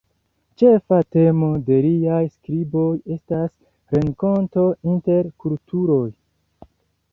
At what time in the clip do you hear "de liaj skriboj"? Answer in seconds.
1.67-2.87